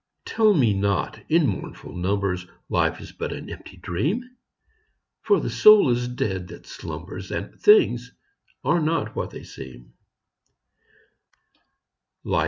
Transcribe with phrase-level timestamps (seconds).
[0.25, 4.35] Tell me not, in mournful numbers, Life is but an empty dream!
[5.21, 7.29] For the soul is dead that slumbers.
[7.29, 8.11] And things
[8.63, 9.93] are not what they seem.